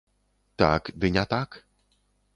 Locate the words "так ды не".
0.61-1.27